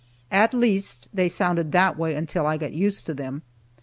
[0.31, 3.43] At least, they sounded that way till I got used to them.